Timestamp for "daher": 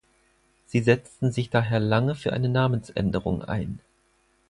1.51-1.79